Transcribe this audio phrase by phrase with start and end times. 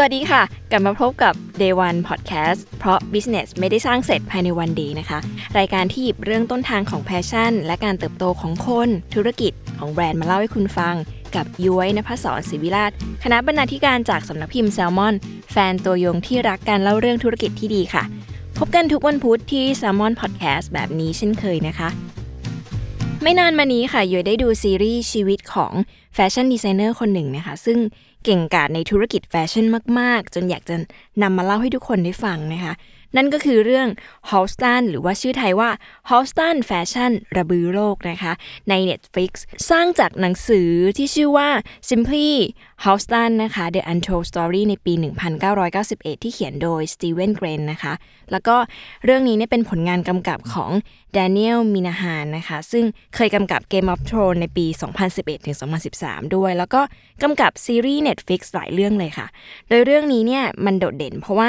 [0.00, 5.18] สวัสดีค่ะ กลับมาพบกับ Day One Podcast เพราะ Business ไม่ได้สร้างเสร็จภายในวันเดียวนะคะ
[5.58, 10.94] รายการที่หยิบเรื่องต้นทางของ passion และการเติบโตของคน ธุรกิจของแบรนด์มาเล่าให้คุณฟัง
[11.34, 15.14] กับย้ยนภศรศิวิราช คณะบรรณาธิการจากสำนักพิมพ์แซลมอน
[15.52, 18.02] แฟนตัวยงที่รักการเล่าเรื่องธุรกิจที่ดีค่ะ
[18.58, 21.88] พบกันทุกวันพุธที่ Salmon Podcast แบบนี้เช่นเคยนะคะ
[23.22, 25.72] ไม่นานมานี้ค่ะย้ยได้ดูซีรีส์ชีวิตของ
[26.20, 27.78] แฟชั่นดีไซเนอร์คนหนึ่งนะคะ ซึ่ง
[28.24, 29.64] เก่งกาจในธุรกิจแฟชั่น
[29.98, 30.76] มาก ๆ จนอยากจะ
[31.22, 32.72] นำมาเล่าให้ทุกคนได้ฟังนะคะ
[33.16, 33.88] นั่นก็คือเรื่อง
[34.30, 35.70] h o l s t o n หรือว่าชื่อไทยว่า
[36.10, 38.32] h o l s t o n Fashion ระบือโลกนะคะ
[38.68, 39.32] ใน Netflix
[39.70, 41.48] สร้างจากหนังสือที่ชื่อว่า
[41.88, 42.28] Simply
[42.84, 44.92] h o l s t o n นะคะ The Untold Story ในปี
[45.58, 47.94] 1991 ที่เขียนโดย Steven g r e n นะคะ
[48.32, 48.56] แล้วก็
[49.04, 50.70] เรื่องนี้เนี่ยเป็นผลงานกำกับของ
[51.16, 54.66] Daniel Minahan นะคะ ซึ่งเคยกำกับ Game of Thrones ในปี
[55.50, 56.80] 2011-2013 ด้วย แล้วก็
[57.22, 59.26] กำกับซีรีส์ Netflix หลายเรื่องเลยค่ะ
[59.68, 61.48] โดยเรื่องนี้เนี่ยมันโดดเด่นเพราะว่า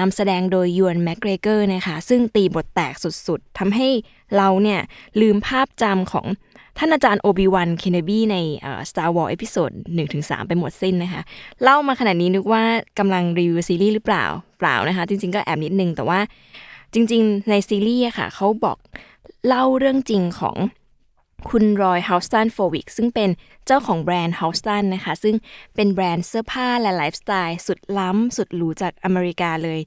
[0.00, 3.88] นำแสดงโดย Ewan McGregor นะคะซึ่งตีบทแตกสุดๆทำให้
[4.36, 4.80] เราเนี่ย
[5.20, 6.26] ลืมภาพจำของ
[6.78, 9.70] ท่านอาจารย์ Obi-Wan Kenobi ในเอ่อ Star Wars Episode
[10.08, 11.22] 1-3 ไปหมดสิ้นนะคะ
[11.62, 12.62] เล่ามาขนาดนี้นึกว่า
[12.98, 14.24] กำลังรีวิวซีรีส์หรือเปล่า
[14.58, 16.20] เปล่านะคะ จริงๆก็แอบนิดนึง แต่ว่า
[16.94, 18.76] จริงๆในซีรีส์ค่ะเขาบอก
[19.46, 20.56] เล่าเรื่องจริงของ
[21.50, 23.30] คุณ Roy Halston Frowick ซึ่งเป็น
[23.66, 25.34] เจ้าของแบรนด์ Halston นะคะ ซึ่ง
[25.74, 29.80] เป็นแบรนด์เสื้อผ้าและไลฟ์สไตล์สุดล้ำสุดหรูจากอเมริกาเลย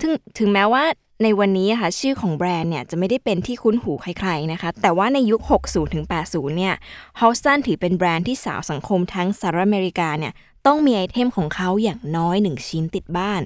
[0.00, 0.84] ถึงถึงแม้ว่า
[1.22, 6.74] ในวันนี้ค่ะชื่อของแบรนด์เนี่ยจะไม่ได้เป็นที่คุ้นหูใครๆนะคะ แต่ว่าในยุค 60 ถึง 80 เนี่ย
[7.20, 10.32] Halston ถือเป็นแบรนด์ที่สาวสังคมทั้งสหรัฐอเมริกาเนี่ย
[10.66, 13.40] ต้องมีไอเทมของเขาอย่างน้อยหนึ่งชิ้นติดบ้าน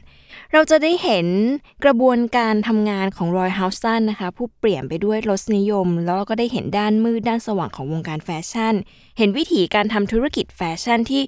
[0.53, 1.27] เราจะได้เห็น
[1.85, 8.75] กระบวนการทำงานของ Roy Halston นะคะ ผู้เปี่ยมไปด้วยรสนิยม แล้วเราก็ได้เห็นด้านมืดด้านสว่างของวงการแฟชั่น
[9.19, 11.23] เห็นวิธีการทำธุรกิจแฟชั่นที่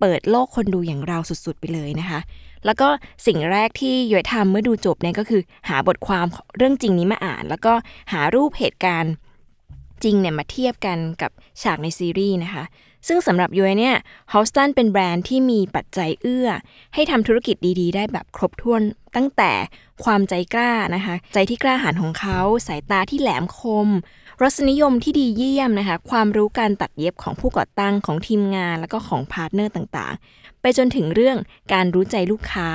[0.00, 2.20] เปิดโลกคนดูอย่างเราสุดๆไปเลยนะคะ
[2.66, 2.88] แล้วก็
[3.26, 7.72] สิ่งแรกที่ย้อยทำเมื่อดูจบเนี่ยก็คือ หาบทความเรื่องจริงนี้มาอ่าน แล้วก็
[8.12, 9.12] หารูปเหตุการณ์
[10.04, 11.30] จริงเนี่ยมาเทียบกันกับ
[11.62, 12.64] ฉากในซีรีส์นะคะ
[13.08, 13.96] ซึ่งสำหรับยูไอเนี่ย
[14.32, 16.48] Halston เป็นแบรนด์ที่มีปัจจัยเอื้อ
[16.94, 18.82] ให้ทำธุรกิจดีๆ ได้แบบครบถ้วน
[19.16, 19.52] ตั้งแต่
[20.04, 23.88] ความใจกล้านะคะ ใจที่กล้าหาญของเขา สายตาที่แหลมคม
[24.42, 31.36] รสนิยมที่ดีเยี่ยมนะคะ ความรู้การตัดเย็บของผู้ก่อตั้งของทีมงาน แล้วก็ของ partner ต่างๆ ไปจนถึงเรื่อง
[31.72, 32.68] การรู้ใจลูกค้า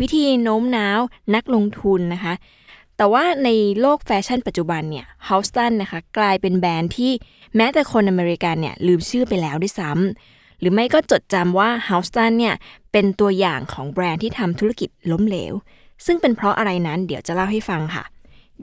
[0.00, 1.00] วิธีโน้มน้าว
[1.34, 2.34] นักลงทุนนะคะ
[2.96, 3.48] แต่ว่าใน
[3.80, 7.12] โลกแฟชั่นปัจจุบันเนี่ย Halston นะคะกลายเป็นแบรนด์ที่
[7.56, 12.54] แม้แต่คนอเมริกันเนี่ยลืมชื่อไปแล้วด้วยซ้ำหรือไม่ก็จดจำว่า Halston เนี่ย
[12.92, 15.54] เป็นตัวอย่างของแบรนด์ที่ทำธุรกิจล้มเหลว
[16.06, 18.04] ซึ่งเป็นเพราะอะไรนั้นเดี๋ยวจะเล่าให้ฟังค่ะ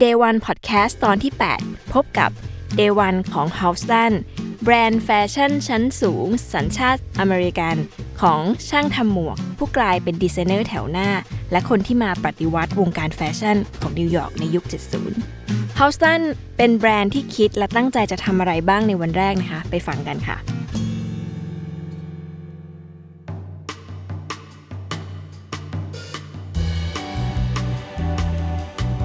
[0.00, 1.32] Day One Podcast ตอนที่
[1.62, 2.30] 8 พบกับ
[2.78, 4.12] Day One ของ h o u s t o n
[4.64, 7.76] แบรนด์แฟชั่นชั้นสูง สัญชาติอเมริกัน
[8.20, 11.08] ของช่างทำหมวก ผู้กลายเป็นดีไซเนอร์แถวหน้า
[11.52, 14.64] และคนที่มาปฏิวัติวงการแฟชั่นของนิวยอร์กในยุค
[15.20, 16.20] 70 h o u s t o n
[16.56, 20.36] เป็นแบรนด์ที่คิดและตั้งใจจะทำอะไรบ้างในวันแรกนะคะ ไปฟังกันค่ะ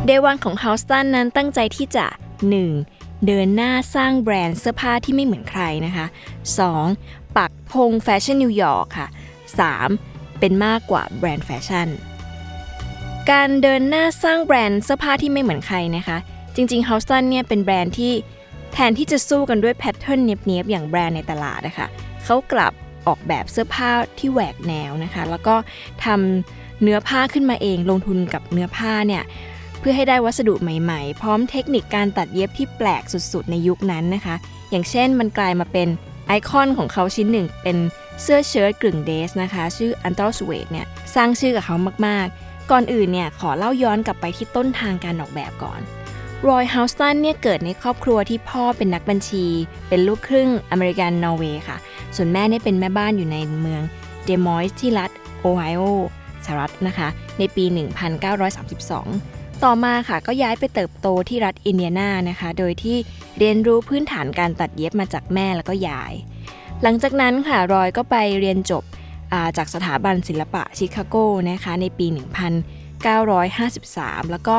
[0.06, 2.06] เดวันของ h o u s t o n นั้นตั้งใจที่จะ
[2.52, 2.97] 1.
[3.25, 6.06] เดินหน้าสร้างแบรนด์เสื้อผ้าที่ไม่เหมือนใครนะคะ
[6.72, 7.38] 2.
[7.38, 9.08] ปักธงแฟชั่นนิวยอร์กค่ะ
[9.74, 10.40] 3.
[10.40, 11.88] เป็นมากกว่าแบรนด์แฟชั่น
[13.31, 16.18] การเดินหน้าสร้างแบรนด์เสื้อผ้าที่ไม่เหมือนใครนะคะ
[16.56, 18.14] จริงๆ h o u s t o n เนี่ยเป็นแบรนด์ที่
[18.74, 21.88] แทนที่จะสู้กันด้วยแพทเทิร์นเนียบๆอย่างแบรนด์ในตลาดนะคะ
[22.25, 22.74] เขากลับ
[23.08, 23.90] ออกแบบเสื้อผ้า
[24.20, 25.56] ที่แหวกแนวนะคะ แล้วก็
[26.06, 29.24] ทำเนื้อผ้าขึ้นมาเองลงทุนกับเนื้อผ้าเนี่ย
[29.79, 34.35] เพื่อให้ได้วัสดุใหม่ๆ พร้อมเทคนิคการตัดเย็บที่แปลกสุดๆ ในยุคนั้นนะคะ
[34.69, 35.88] อย่างเช่นมันกลายมาเป็น
[36.27, 37.77] ไอคอนของเขาชิ้นหนึ่ง เป็น
[38.21, 40.85] เสื้อเชิ้ตกึ่งเดสนะคะ ชื่ออันต r สเว e เนี่ย
[41.15, 41.75] สร้างชื่อกับเขา
[42.07, 45.81] มากๆ ก่อนอื่นเนี่ยขอเล่าย้อนกลับไปที่ต้นทางการออกแบบก่อน
[46.48, 49.45] Roy Halston เนี่ยเกิดในครอบครัวที่พ่อเป็นนักบัญชี
[49.89, 51.77] เป็นลูกครึ่งอเมริกันนอร์เวย์ค่ะ
[52.15, 53.81] ส่วนแม่เนี่ยเป็นแม่บ้านอยู่ในเมือง
[54.25, 55.81] เดมอยส์ที่รัฐโอไฮโอ
[56.45, 57.07] สหรัฐนะคะ
[57.39, 57.65] ในปี
[58.47, 62.98] 1932 ต่อมาค่ะก็ย้ายไปเติบโตที่รัฐอินเดียนานะคะ โดยที่
[63.39, 66.13] เรียนรู้พื้นฐานการตัดเย็บมาจากแม่แล้วก็ยาย
[66.83, 68.83] หลังจากนั้นค่ะรอยก็ไปเรียนจบ
[69.57, 71.15] จากสถาบันศิลปะชิคาโก
[71.50, 74.56] นะคะในปี 1953 แล้วก็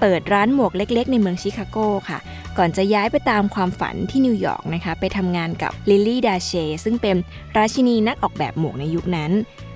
[0.00, 1.78] เปิดร้านหมวกเล็กๆ ในเมืองชิคาโก
[2.08, 2.18] ค่ะ
[2.58, 6.52] ก่อนจะย้ายไปตามความฝันที่นิวยอร์กนะคะ ไปทำงานกับ Lilly Daché
[6.84, 7.16] ซึ่งเป็น
[7.56, 9.32] ราชินีนักออกแบบหมวกในยุคนั้น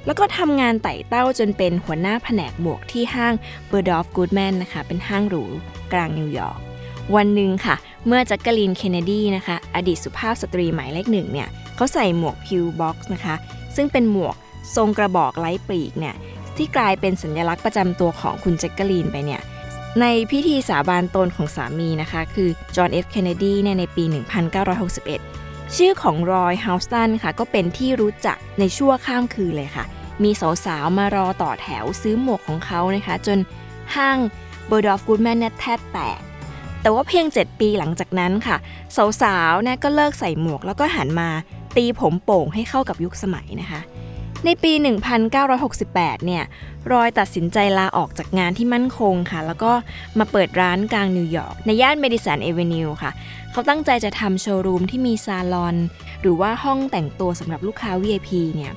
[0.07, 3.35] แล้วก็ทำงานไต่เต้าจนเป็นหัวหน้าแผนกหมวกที่ห้าง
[3.69, 5.45] Bergdorf Goodman นะคะ เป็นห้างหรู
[5.93, 6.59] กลางนิวยอร์ก
[7.17, 7.77] วันหนึ่งค่ะ
[8.07, 13.35] เมื่อแจ็คกลีนเคนเนดีนะคะ อดีตสุภาพสตรีหมายเลขหนึ่งเนี่ยเขาใส่หมวก pillbox นะคะ
[13.77, 14.37] ซึ่งเป็นหมวก
[14.77, 16.15] ทรงกระบอกไร้ปีกเนี่ย
[16.57, 19.41] ที่กลายเป็นสัญลักษณ์ประจำตัวของคุณแจ็คกลีนไปเนี่ย
[20.01, 29.85] ในพิธีสาบานตนของสามีนะคะ คือจอห์นเอฟเคนเนดีเนี่ยในปี 1961 ชื่อของ Roy Halston ค่ะ ก็เป็นที่รู้จักในชั่วข้ามคืนเลยค่ะ
[30.23, 30.31] มี
[30.65, 33.39] สาวๆ มารอต่อแถวซื้อหมวกของเขานะคะ จน
[33.95, 34.19] ห้าง
[34.67, 36.21] Bergdorf Goodman เนี่ยแทบแตก
[36.83, 38.57] แต่ว่าเพียง 7 ปีหลังจากนั้นค่ะ
[39.23, 41.29] สาวๆเนี่ยก็เลิกใส่หมวกแล้วก็หันมา
[41.77, 43.81] ตีผมโป่งให้เข้ากับยุคสมัยนะคะ
[44.45, 44.73] ในปี
[45.49, 46.45] 1968 เนี่ย
[46.93, 49.73] รอยตัดสินใจลาออกจากงานที่มั่นคงค่ะ แล้วก็
[50.19, 53.11] มาเปิดร้านกลางนิวยอร์กในย่าน Madison Avenue ค่ะ
[53.53, 55.77] เขาตั้งใจจะทำโชว์รูมที่มีซาลอน
[56.21, 58.73] หรือว่าห้องแต่งตัวสำหรับลูกค้า VIP เนี่ย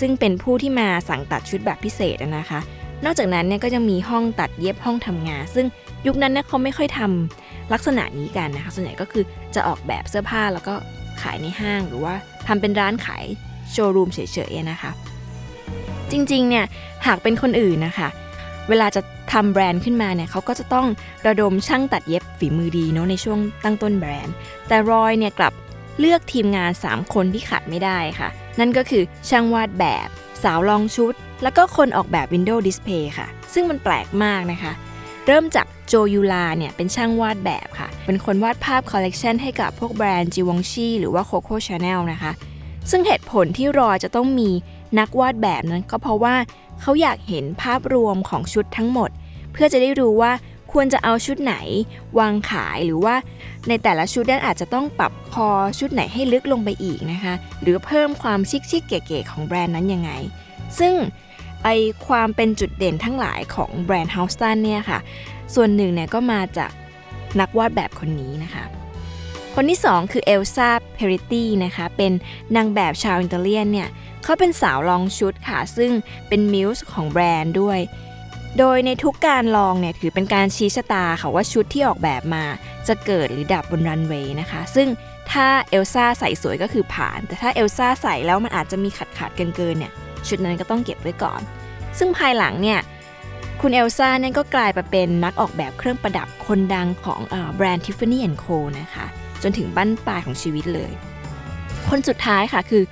[0.00, 2.60] ซึ่งเป็นผู้ที่มาสั่งตัดชุดแบบพิเศษนะคะ
[3.04, 5.66] นอกจากนั้นเนี่ยก็จะมีห้องตัดเย็บห้องทำงาน ซึ่ง
[6.06, 10.74] ยุคนั้นเนี่ยเขาไม่ค่อยทำลักษณะนี้กันนะคะ ส่วนใหญ่ก็คือจะออกแบบเสื้อผ้าแล้วก็
[11.22, 12.14] ขายในห้างหรือว่า
[12.46, 13.24] ทำเป็นร้านขาย
[13.72, 14.18] โชว์รูมเฉ
[14.50, 14.90] ยๆนะคะ
[16.10, 16.64] จริงๆเนี่ย
[17.06, 18.08] หากเป็นคนอื่นนะคะ
[18.68, 19.02] เวลาจะ
[19.32, 20.86] ทำแบรนด์ขึ้นมาเนี่ยเขาก็จะต้อง
[21.26, 24.34] ระดมช่างตัดเย็บฝีมือดีเนาะในช่วงตั้งต้นแบรนด์
[24.68, 25.52] แต่รอยเนี่ยกลับ
[26.00, 28.28] เลือกทีมงาน 3 คนที่ขาดไม่ได้ค่ะ
[28.58, 30.08] นั่นก็คือช่างวาดแบบ
[30.42, 34.72] สาวลองชุด แล้วก็คนออกแบบ Windows Display ค่ะ ซึ่งมันแปลกมากนะคะ
[35.26, 42.32] เริ่มจาก Joe Eula เนี่ยเป็นช่างวาดแบบค่ะ เป็นคนวาดภาพคอลเลกชันให้กับพวกแบรนด์ Givenchy หรือว่า Coco Chanel นะคะ
[42.90, 44.50] ซึ่งเหตุผลที่รอยจะต้องมี
[44.98, 46.34] นักวาดแบบนั้นก็เพราะว่า
[46.80, 49.10] เขาอยากเห็นภาพรวมของชุดทั้งหมด
[49.52, 50.32] เพื่อจะได้รู้ว่า
[50.78, 51.54] ควรจะเอาชุดไหน
[52.18, 53.14] วางขายหรือว่า
[53.68, 60.10] ในแต่ละชุดนั้นอาจจะต้องปรับคอชุดไหนให้ลึกลงไปอีกนะคะ หรือเพิ่มความ chic chic เก๋ๆของแบรนด์นั้นยังไง
[60.78, 60.94] ซึ่ง
[61.64, 61.68] ไอ
[62.06, 64.98] ความเป็นจุดเด่นทั้งหลายของแบรนด์ Halston เนี่ยค่ะ
[65.54, 66.70] ส่วนหนึ่งเนี่ยก็มาจาก
[67.40, 68.64] นักวาดแบบคนนี้นะคะ
[69.54, 72.12] คนที่ 2 คือ Elsa Peretti นะคะ เป็น
[72.56, 73.88] นางแบบชาวอิตาเลียนเนี่ย
[74.22, 75.90] เขาเป็นสาวลองชุดค่ะ ซึ่ง
[76.28, 77.80] เป็น muse ของแบรนด์ด้วย
[78.58, 82.44] โดยในทุกการลองเนี่ยถือเป็นการชี้ชะตาค่ะว่าชุดที่ออกแบบมา
[82.88, 84.88] จะเกิดหรือดับบนรันเวย์นะคะ ซึ่ง
[85.30, 89.92] ถ้าเอลซ่าใส่สวยก็คือผ่าน แต่ถ้าเอลซ่าใส่แล้วมันอาจจะมีขัดขาดเกินๆเนี่ย
[90.28, 91.40] ชุดนั้นก็ต้องเก็บไว้ก่อน
[91.98, 92.80] ซึ่งภายหลังเนี่ย
[93.60, 97.20] คุณเอลซ่าเนี่ยก็กลายไปเป็นนักออกแบบเครื่องประดับคนดังของ
[97.54, 99.06] แบรนด์ Tiffany Co นะคะ
[99.42, 100.92] จนถึงบั้นปลายของชีวิตเลย
[101.88, 102.82] คนสุดท้ายค่ะคือ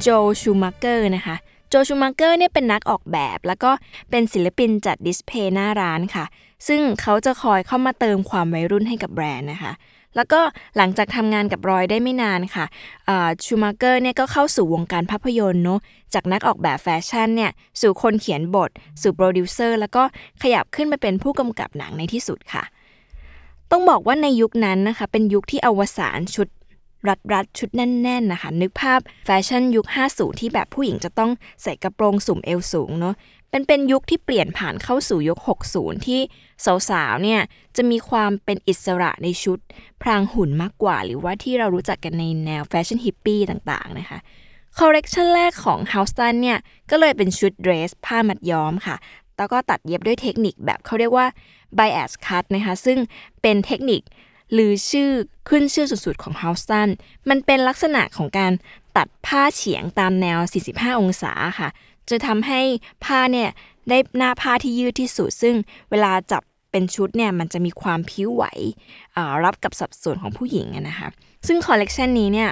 [0.00, 0.08] โจ
[0.40, 1.36] Schumacher นะคะ
[1.74, 3.70] Joel Schumacher เนี่ยเป็นนักออกแบบ แล้วก็
[4.10, 6.24] เป็นศิลปินจัด display หน้าร้านค่ะ
[6.68, 9.72] ซึ่งเขาจะคอยเข้ามาเติมความวัยรุ่นให้กับแบรนด์นะคะ
[10.16, 10.40] แล้วก็
[10.76, 12.64] หลังจากทำงานกับรอยได้ไม่นานค่ะ
[13.44, 15.80] Schumacher เนี่ยก็เข้าสู่วงการภาพยนตร์เนาะ
[16.14, 17.50] จากนักออกแบบแฟชั่นเนี่ย
[17.80, 18.70] สู่คนเขียนบท
[19.02, 20.02] สู่โปรดิวเซอร์แล้วก็
[20.42, 22.64] ขยับขึ้นมาเป็นผู้กำกับหนังในที่สุดค่ะ
[23.70, 26.48] ต้องบอกว่าในยุคนั้นนะคะ เป็นยุคที่อวสานชุด
[27.08, 31.30] รัดรัดชุดแน่นๆนะคะ นึกภาพแฟชั่นยุค 50 ที่แบบผู้หญิงจะต้อง
[31.62, 33.14] ใส่กระโปรงสุ่มเอวสูงเนาะ
[33.50, 35.38] เป็นเป็นยุคที่เปลี่ยนผ่านเข้าสู่ยุค
[35.72, 36.20] 60 ที่
[36.90, 37.40] สาวๆเนี่ย
[37.76, 39.58] จะมีความเป็นอิสระในชุด
[40.02, 44.18] พรางหุ่นมากกว่า หรือว่าที่เรารู้จักกันในแนวแฟชั่นฮิปปี้ต่างๆนะคะ
[44.78, 46.58] คอลเลกชันแรกของ h o u s t o n เนี่ย
[46.90, 48.96] ก็เลยเป็นชุดเดรส ผ้ามัดย้อมค่ะ
[49.36, 51.26] แล้วก็ตัดเย็บด้วยเทคนิคแบบเขาเรียกว่า
[51.78, 52.98] bias cut นะคะ ซึ่ง
[53.42, 54.02] เป็นเทคนิค
[54.54, 55.10] หรือชื่อ
[55.48, 56.88] ขึ้นชื่อสุดๆของ h o u s t o n
[57.28, 58.52] มันเป็นลักษณะของการ
[58.96, 60.38] ตัดผ้าเฉียงตามแนว
[60.70, 61.68] 45 องศาค่ะ
[62.10, 62.60] จะทำให้
[63.04, 63.50] ผ้าเนี่ย
[63.88, 65.54] ได้หน้าผ้าที่ยืดที่สุด ซึ่ง
[65.90, 68.44] เวลาจับเป็นชุดเนี่ยมันจะมีความผิวไหว
[69.44, 71.08] รับกับสัดส่วนของผู้หญิงนะคะ
[71.46, 72.50] ซึ่งคอลเลกชันนี้เนี่ย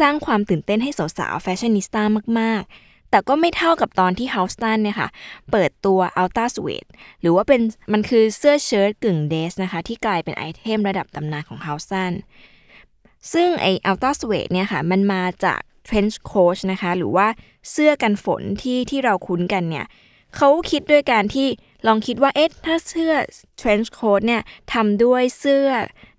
[0.00, 2.02] สร้างความตื่นเต้นให้สาวๆแฟชั่นนิสต้า
[2.40, 5.08] มากๆ แต่ก็ไม่เท่ากับตอนที่ h o u s t o n เนี่ยค่ะ
[5.50, 7.60] เปิดตัว Ultra Suede หรือว่าเป็น
[7.92, 12.12] มันคือเสื้อเชิ้ตกึ่งเดสนะคะ ที่กลายเป็นไอเทมระดับตำนานของ h o u s t o n
[13.32, 17.26] ซึ่งไอ Ultra Suede เนี่ยค่ะ มันมาจาก trench coat นะคะ หรือว่า
[17.70, 19.86] เสื้อกันฝนที่ที่เราคุ้นกันเนี่ย
[20.36, 21.48] เขาคิดด้วยการที่
[21.86, 23.12] ลองคิดว่าเอ๊ะถ้าเสื้อ
[23.60, 24.42] trench coat เนี่ย
[24.72, 25.66] ทำด้วยเสื้อ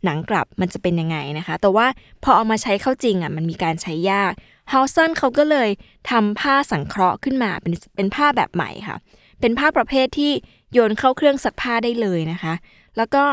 [0.04, 1.88] หนังกลับมันจะเป็นยังไงนะคะ แต่ว่า
[2.24, 4.34] พอเอามาใช้เข้าจริงอะมันมีการใช้ยาก
[4.72, 5.70] ฮาวซันเขาก็เลย
[6.10, 8.98] ทำผ้าสังเคราะห์ขึ้นมาเป็นเป็นผ้าแบบใหม่ค่ะ
[9.40, 10.32] เป็นผ้าประเภทที่
[10.74, 12.54] โยนเข้าเครื่องซักผ้าได้เลยนะคะ
[12.98, 13.24] แล้วก็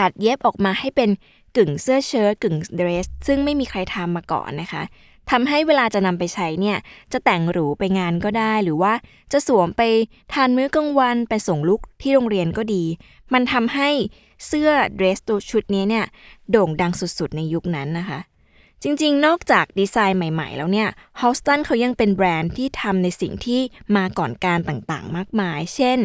[0.00, 1.10] ตัดเย็บออกมาให้เป็น
[1.56, 4.82] กึ่งเสื้อเชิ้ตกึ่งเดรส ซึ่งไม่มีใครทำมาก่อนนะคะ
[5.30, 6.78] ทำให้เวลาจะนำไปใช้เนี่ย
[7.12, 8.92] จะแต่งหรูไปงานก็ได้ หรือว่า
[9.32, 9.82] จะสวมไป
[10.32, 12.84] ทานมื้อกลางวันไปส่งลูกที่โรงเรียนก็ดี
[13.32, 13.90] มันทำให้
[14.46, 16.04] เสื้อเดรสตัวชุดนี้เนี่ย
[16.50, 18.18] โด่งดังสุดๆในยุคนั้นนะคะ
[18.84, 20.88] จริงๆ นอกจากดีไซน์ใหม่ๆ แล้วเนี่ย
[21.20, 23.60] Halston เขายังเป็นแบรนด์ที่ทำในสิ่งที่
[23.96, 25.98] มาก่อนการต่างๆ มากมาย เช่น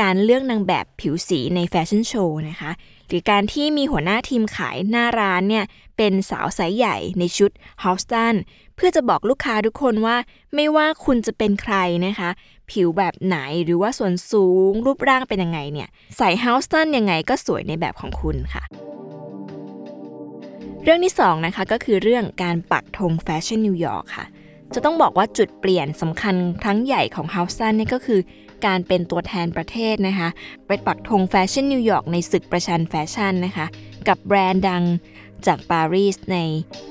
[0.00, 2.70] การเลือกนางแบบผิวสีในแฟชั่นโชว์นะคะ
[3.08, 5.64] หรือการที่มีหัวหน้าทีมขายหน้าร้านเนี่ย
[5.96, 7.50] เป็นสาวไซส์ใหญ่ในชุด
[7.82, 8.34] Halston
[8.76, 10.16] เพื่อจะบอกลูกค้าทุกคนว่า
[10.54, 12.30] ไม่ว่าคุณจะเป็นใครนะคะ
[12.70, 18.64] ผิวแบบไหนหรือว่าส่วนสูงรูปร่างเป็นยังไงเนี่ย ใส่ Halston ยังไงก็สวยในแบบของคุณค่ะ
[20.90, 24.26] เรื่องที่2นะคะก็คือเรื่องการปักธงแฟชั่นนิวยอร์กค่ะ
[24.74, 28.20] จะต้องบอกว่าจุดเปลี่ยนสำคัญครั้งใหญ่ของ Halston นี่ก็คือ
[28.66, 30.28] การเป็นตัวแทนประเทศนะคะ
[30.66, 33.66] ไปปักธงแฟชั่นนิวยอร์กในศึกประชันแฟชั่นนะคะ
[34.08, 34.84] กับแบรนด์ดัง
[35.46, 36.38] จากปารีสใน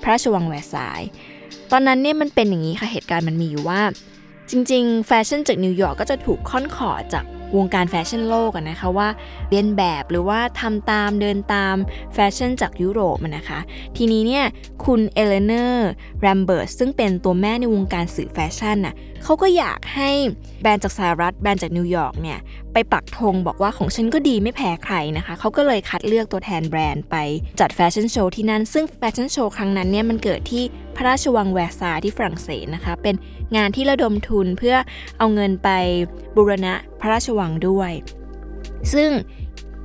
[0.01, 1.01] พระราชวังแวร์ซาย
[1.71, 3.81] ตอนนั้นเนี่ยมันเป็นอย่างนี้ค่ะเหตุการณ์มันมีอยู่ว่า
[4.49, 7.25] จริงๆ แฟชั่นจากนิวยอร์กก็จะถูกค่อนขอดจาก
[7.55, 9.09] วงการแฟชั่นโลกนะคะว่า
[9.49, 11.75] เลียนแบบหรือว่าทำตามเดินตาม
[12.13, 13.59] แฟชั่นจากยุโรปนะคะ
[13.97, 14.45] ทีนี้เนี่ย
[14.85, 20.09] คุณ Eleanor Lambert ซึ่งเป็นตัวแม่ในวงการสื่อแฟชั่นน่ะเขาก็อยากให้
[20.61, 22.39] แบรนด์จากสหรัฐแบรนด์จากนิวยอร์กเนี่ย
[22.73, 27.15] ไปปักธงบอกว่าของฉันก็ดีไม่แพ้ใครนะคะ เขาก็เลยคัดเลือกตัวแทนแบรนด์ไป
[27.59, 30.63] จัดแฟชั่นโชว์ที่นั่น ซึ่งแฟชั่นโชว์ครั้งนั้นเนี่ยมันเกิดที่
[30.95, 33.15] พระราชวังแวร์ซายที่ฝรั่งเศสนะคะ เป็น
[33.55, 34.75] งานที่ระดมทุนเพื่อ
[35.17, 35.69] เอาเงินไป
[36.35, 37.91] บูรณะพระราชวังด้วย
[38.93, 39.09] ซึ่ง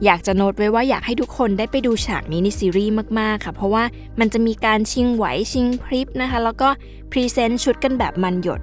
[0.05, 3.85] อยากจะโน้ตไว้ว่าอยากให้ทุกคนได้ไปดูฉากนี้ในซีรีส์มากๆค่ะ เพราะว่า
[4.21, 6.69] มันจะมีการชิงไหวชิงพริบนะคะ แล้วก็
[7.11, 8.61] present ชุดกันแบบมันหยด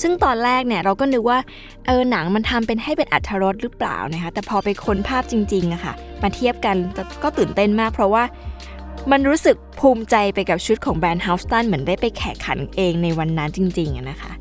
[0.00, 1.38] ซึ่งตอนแรกเนี่ยเราก็นึกว่า
[1.86, 6.76] เออหนังมันทำเป็นให้เป็นอรรถรสหรือเปล่านะคะ แต่พอไปค้นภาพจริงๆอะค่ะมาเทียบกัน
[7.22, 8.24] ก็ตื่นเต้นมาก เพราะว่า
[9.10, 14.32] มันรู้สึกภูมิใจไปกับชุดของแบรนด์ h o u s t o n เหมือนได้ไปแข่งขันเองในวันนั้นจริงๆนะคะ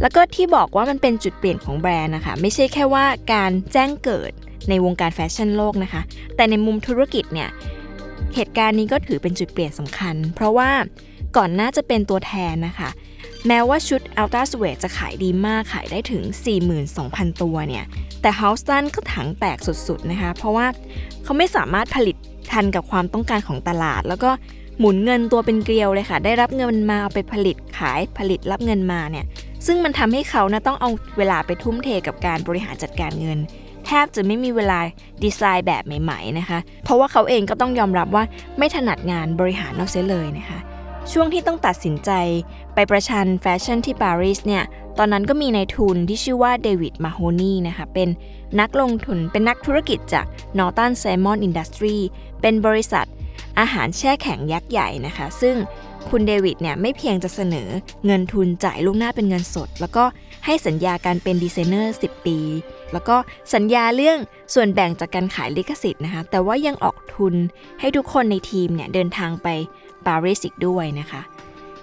[0.00, 4.32] แล้วก็ที่บอกว่ามันเป็นจุดเปลี่ยนของแบรนด์นะคะ ไม่ใช่แค่ว่าการแจ้งเกิด
[4.68, 6.02] ในวงการแฟชั่นโลกนะคะ
[6.36, 7.48] แต่ในมุมธุรกิจเนี่ย
[8.34, 10.70] เหตุการณ์นี้ก็ถือเป็นจุดเปลี่ยนสำคัญ เพราะว่า
[11.36, 12.90] ก่อนหน้าจะเป็นตัวแทนนะคะ
[13.46, 16.22] แม้ว่าชุด Ultra Suede จะขายดีมากขายได้ถึง
[16.82, 17.84] 42,000 ตัวเนี่ย
[18.22, 20.66] แต่ h o u s t o n ก็ถังแตกสุดๆนะคะ เพราะว่า
[21.24, 22.16] เขาไม่สามารถผลิต
[22.52, 24.30] ทันกับความต้องการของตลาด แล้วก็
[24.78, 29.24] หมุนเงินตัวเป็นเกลียวเลยค่ะ ได้รับเงินมาเอาไปผลิตขายผลิตรับเงินมาเนี่ย
[29.66, 33.38] ซึ่งมันทำให้เขานะต้องเอาเวลาไปทุ่มเทกับการบริหารจัดการเงิน
[33.86, 34.78] แทบจะไม่มีเวลา
[35.24, 38.24] ดีไซน์แบบใหม่ ๆนะคะ เพราะว่าเขาเองก็ต้องยอมรับว่า
[38.58, 40.58] ไม่ถนัดงานบริหารนอกเสียเลยนะคะ
[41.12, 42.10] ช่วงที่ต้องตัดสินใจ
[42.74, 44.64] ไปประชันแฟชั่นที่ปารีสเนี่ย
[44.98, 48.08] ตอนนั้นก็มีนายทุนที่ชื่อว่าเดวิดมาโฮนีนะคะ เป็น
[48.60, 50.26] นักลงทุนเป็นนักธุรกิจจาก
[50.58, 51.98] Northern Salmon Industry
[52.40, 53.06] เป็นบริษัท
[53.58, 55.56] อาหารแช่แข็งยักษ์ใหญ่นะคะ ซึ่ง
[56.08, 57.68] คุณเดวิดเนี่ยไม่เพียงจะเสนอ
[58.06, 60.04] เงินทุนจ่ายล่วงหน้าเป็นเงินสด แล้วก็
[60.46, 62.38] ให้สัญญาการเป็นดีไซเนอร์ 10 ปี
[62.92, 63.16] แล้วก็
[63.54, 64.18] สัญญาเรื่อง
[64.54, 67.34] ส่วนแบ่งจากการขายลิขสิทธิ์นะคะ แต่ว่ายังออกทุน
[67.80, 69.48] ให้ทุกคนในทีมเนี่ยเดินทางไป
[70.08, 71.22] ปารีสอีกด้วยนะคะ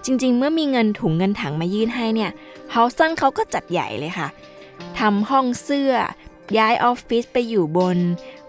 [0.05, 2.31] จริงๆ เมื่อมีเงินถุงเงินถังมายื่นให้เนี่ย
[2.71, 4.27] Halston เขาก็จัดใหญ่เลยค่ะ
[4.99, 5.91] ทำห้องเสื้อ
[6.57, 7.97] ย้ายออฟฟิศไปอยู่บน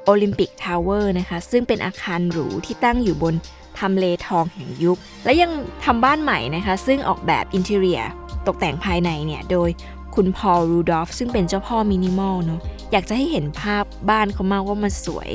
[0.05, 3.35] Olympic Tower นะคะ ซึ่งเป็นอาคารหรูที่ตั้งอยู่บน
[3.78, 5.50] ทำเลทองแห่งยุค และยัง
[5.85, 8.03] ทำบ้านใหม่นะคะ ซึ่งออกแบบ interior
[8.47, 9.71] ตกแต่งภายในเนี่ย โดย
[10.14, 12.61] คุณ Paul Rudolph ซึ่งเป็นเจ้าพ่อมินิมอลเนาะ
[12.92, 15.30] อยากจะให้เห็นภาพบ้านเขามากว่ามันสวย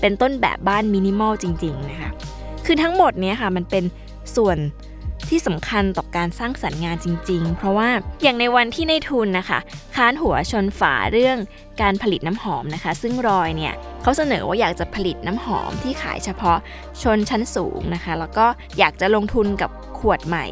[0.00, 2.10] เป็นต้นแบบบ้านมินิมอลจริง ๆ นะคะ
[2.66, 3.84] คือทั้งหมดนี้ค่ะมันเป็น
[4.36, 4.58] ส่วน
[5.28, 7.88] ที่สำคัญต่อการสร้างสรรค์งานจริง ๆ เพราะว่า
[8.22, 9.58] อย่างในวันที่ในทุนนะคะ
[9.94, 11.38] ค้านหัวชนฝาเรื่อง
[11.82, 16.58] การผลิตน้ำหอมนะคะ ซึ่งรอยเนี่ยเขาเสนอว่าอยากจะผลิตน้ำหอมที่ขายเฉพาะ
[17.02, 18.46] ชนชั้นสูงนะคะ แล้วก็
[18.78, 20.46] อยากจะลงทุนกับขวดใหม่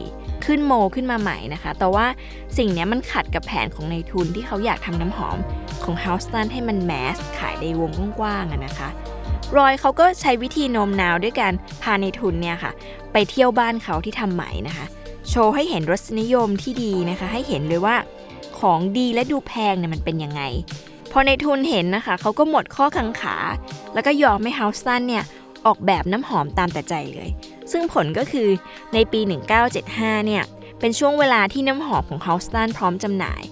[0.44, 2.06] ขึ้นโมขึ้นมาใหม่นะคะ แต่ว่า
[2.58, 5.38] สิ่งนี้มันขัดกับแผนของในทุนที่เขาอยากทำน้ำหอม
[5.84, 8.88] ของ h o u s t o n ให้มันแมสขายในวงกว้างๆนะคะ
[9.58, 11.52] รอยเขาก็ใช้วิธีโน้มน้าวด้วยการ
[11.82, 12.72] พาในทุนเนี่ยค่ะ
[13.12, 14.86] ไปเที่ยวบ้านเขาที่ทำใหม่นะคะ
[15.28, 17.96] โชว์ให้เห็นรสนิยมที่ดีนะคะ ให้เห็นเลยว่า
[18.58, 20.42] ของดีและดูแพงเนี่ยมันเป็นยังไง
[21.12, 23.36] พอในทุนเห็นนะคะ เขาก็หมดข้อกังขา
[23.94, 25.24] แล้วก็ยอมให้เฮาส์ตันเนี่ย
[25.66, 27.30] ออกแบบน้ำหอมตามแต่ใจเลย
[27.72, 28.48] ซึ่งผลก็คือ
[28.94, 29.20] ในปี
[29.74, 30.42] 1975 เนี่ย
[30.80, 33.42] เป็นช่วงเวลาที่น้ำหอมของเฮาส์ตันพร้อมจำหน่าย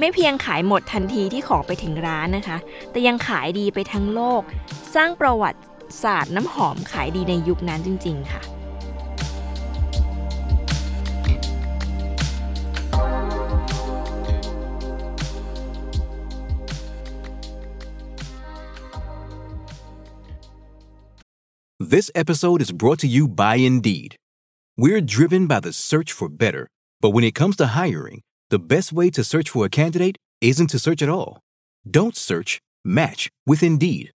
[0.00, 2.58] ไม่เพียงขายหมดทันทีที่ของไปถึงร้านนะคะ
[2.90, 4.42] แต่ยังขายดีไปทั้งโลก
[4.94, 5.60] สร้างประวัติ
[6.02, 8.42] ศาสตร์น้ำหอมขายดีในยุคนั้นจริง ๆ ค่ะ
[21.94, 24.10] This episode is brought to you by Indeed.
[24.82, 26.64] We're driven by the search for better,
[27.02, 28.18] but when it comes to hiring,
[28.49, 31.39] the best way to search for a candidate isn't to search at all.
[31.89, 34.11] Don't search, match with Indeed.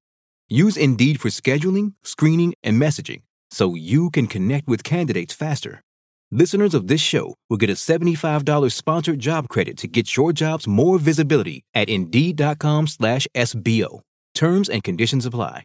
[0.49, 5.83] Use Indeed for scheduling, screening, and messaging so you can connect with candidates faster.
[6.33, 10.69] Listeners of this show will get a $75 sponsored job credit to get your jobs
[10.69, 14.01] more visibility at Indeed.com slash SBO.
[14.35, 15.65] Terms and conditions apply.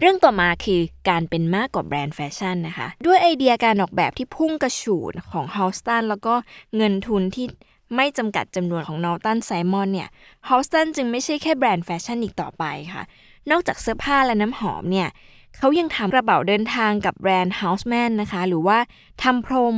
[0.00, 6.34] เรื่องต่อมาคือการเป็นมากกว่าแบรนด์แฟชั่นนะคะ ด้วยไอเดียการออกแบบที่พุ่งกระฉูดของ h o u s t o n แล้วก็
[6.76, 7.46] เงินทุนที่
[7.95, 10.09] ไม่จำกัดจำนวนของนอ l ตันไซมอนเนี่ย
[10.49, 13.03] h o u s t o n จึงไม่ใช่แค่แบรนด์แฟชั่นอีกต่อไปค่ะ
[13.51, 15.09] นอกจากเสื้อผ้าและน้ำหอมเนี่ย
[15.57, 18.77] เขายังทำกระเป๋าเดินทางกับแบรนด์ Hartmann นะคะ หรือว่า
[19.23, 19.77] ทำพรม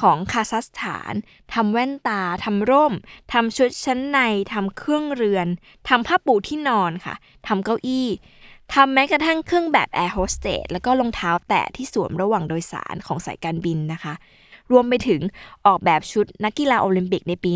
[0.00, 1.12] ของ Karastan
[1.54, 2.92] ทำแว่นตาทำร่ม
[3.32, 4.18] ทำชุดชั้นใน
[4.52, 5.46] ทำเครื่องเรือน
[5.88, 7.14] ทำผ้าปูที่นอนค่ะ
[7.46, 8.08] ทำเก้าอี้
[8.74, 14.14] ทำแม้กระทั่งเครื่องแบบแอร์โฮสเตสแล้วก็รองเท้าแตะที่สวมระหว่างโดยสารของสายการบินนะคะ
[14.72, 15.20] รวมไปถึง
[15.66, 17.52] ออกแบบชุดนักกีฬาโอลิมปิกในปี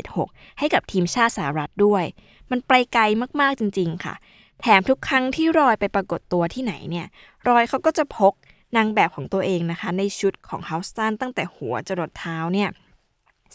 [0.00, 2.04] 1976 ให้กับทีมชาติสหรัฐด้วย
[2.50, 3.02] มันไปไกล
[3.40, 4.14] มากๆจริง ๆ ค่ะ
[4.60, 7.06] แถมทุกครั้งที่รอยไปปรากฏตัวที่ไหนเนี่ย
[7.48, 8.34] รอยเขาก็จะพก
[8.76, 12.70] นางแบบของตัวเองนะคะ ในชุดของเฮาสตันตั้งแต่หัวจรดเท้าเนี่ย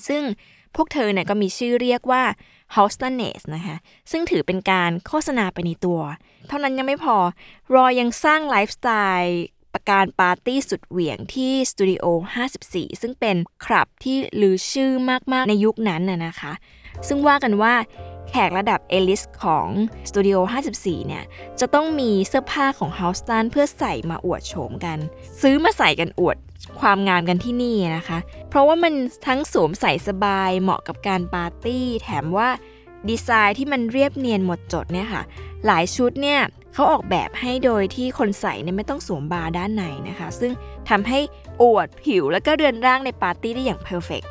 [0.08, 0.24] ซึ่ง
[0.76, 2.24] พวกเธอเนี่ยก็มีชื่อเรียกว่า
[2.76, 3.78] h o u s t o n e s นะคะ
[4.12, 6.02] ซึ่งถือเป็นการโฆษณาไปในตัว
[6.48, 7.18] เท่านั้นยังไม่พอ
[7.76, 9.40] รอยยังสร้างไลฟ์สไตล์
[9.74, 12.06] ประการปาร์ตี้สุดเหวี่ยงที่สตูดิโอ
[12.54, 14.92] 54 ซึ่งเป็นคลับที่ลือชื่อ
[15.34, 16.54] มาก ๆ ในยุคนั้นน่ะนะคะ
[17.08, 17.74] ซึ่งว่ากันว่า
[18.30, 19.68] แขกระดับ A-list ของ
[20.10, 20.38] สตูดิโอ
[20.74, 21.24] 54 เนี่ย
[21.60, 24.98] จะต้องมีเสื้อผ้าของ h o u s t o n เพื่อใส่มาอวดโฉมกัน
[25.42, 26.38] ซื้อมาใส่กันอวด
[26.80, 28.94] ความงามกันที่นี่นะคะ เพราะว่ามัน
[29.28, 32.50] ทั้งสวมใส่สบายเหมาะกับการปาร์ตี้ แถมว่า
[33.10, 35.22] ดีไซน์ที่มันเรียบเนียนหมดจดเนี่ยค่ะ
[35.66, 36.40] หลายชุดเนี่ย
[36.74, 40.52] เขาออกแบบให้โดยที่คนใส่เนี่ยไม่ต้องสวมบราด้านในนะคะ ซึ่ง
[40.90, 41.20] ทำให้
[41.62, 44.22] อวดผิวแล้วก็เรือนร่างในปาร์ตี้ได้อย่าง perfect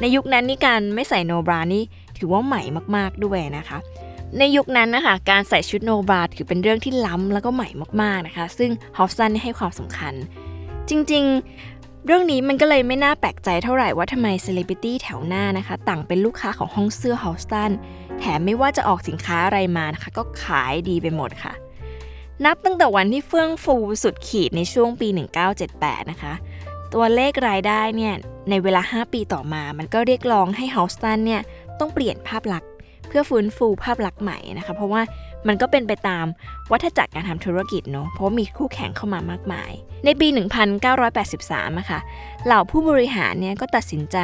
[0.00, 1.84] ในยุคนั้นนี่การไม่ใส่ no bra นี่
[2.18, 2.62] ถือว่าใหม่
[2.96, 3.78] มากๆด้วยนะคะ
[4.38, 7.68] ในยุคนั้นนะคะการใส่ชุด no bra ถือเป็นเรื่องที่ล้ำแล้วก็ใหม่
[8.02, 10.14] มากๆนะคะ ซึ่ง Halston ให้ความสำคัญ
[10.90, 11.77] จริงๆ
[12.10, 17.70] เรื่องนี้มันก็เลยไม่น่าแปลกใจเท่าไหร่ว่าทำไมเซเลบริตี้แถวหน้านะคะ ต่างเป็นลูกค้าของห้องเสื้อ Halston
[18.18, 21.52] แถมไม่ว่าจะออกสินค้าอะไรมานะคะ ก็ขายดีไปหมดค่ะ
[22.44, 25.08] นับตั้งแต่วันที่เฟื่องฟูสุดขีดในช่วงปี
[25.60, 26.32] 1978 นะคะ
[26.94, 28.14] ตัวเลขรายได้เนี่ย
[28.50, 31.40] ในเวลา 5 ปีต่อมา มันก็เรียกร้องให้ h o u s t o n เนี่ย
[31.78, 32.70] ต้องเปลี่ยนภาพลักษณ์
[33.08, 35.02] เพื่อฟื้นฟูภาพลักษณ์ใหม่นะคะ เพราะว่า
[35.46, 36.26] มันก็เป็นไปตาม
[36.70, 39.72] วัฏจักรการทำธุรกิจเนาะเพราะมีคู่แข่งเข้ามามากมาย
[40.04, 40.28] ในปี
[41.02, 42.00] 1983อะค่ะ
[42.46, 44.18] เหล่าผู้บริหารเนี่ยก็ตัดสินใจ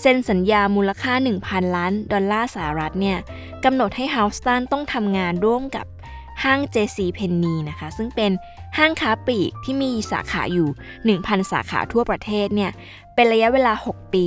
[0.00, 1.12] เซ็นสัญญามูลค่า
[1.44, 3.18] 1,000 ล้าน ดอลลาร์สหรัฐเนี่ย
[3.64, 5.86] กำหนดให้ h o u s t o n ต้องทำงานร่วมกับ
[6.44, 8.32] ห้าง JC p e n n y นะคะ ซึ่งเป็น
[8.78, 10.68] ห้างค้าปลีกที่มีสาขาอยู่
[11.14, 12.70] 1,000 สาขาทั่วประเทศเนี่ย
[13.14, 14.26] เป็นระยะเวลา 6 ปี